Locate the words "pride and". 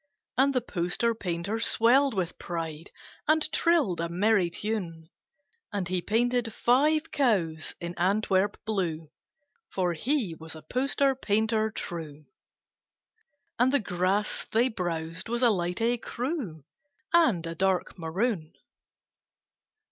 2.39-3.47